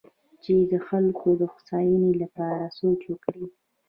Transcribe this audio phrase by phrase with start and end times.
[0.43, 3.45] چې د خلکو د هوساینې لپاره سوچ وکړي.